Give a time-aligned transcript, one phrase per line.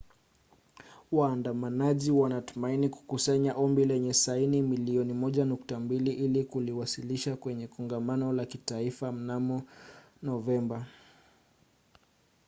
[1.11, 9.61] waandamanaji wanatumaini kukusanya ombi lenye saini milioni 1.2 ili kuliwasilisha kwenye kongamano la kitaifa mnamo
[10.23, 10.85] novemba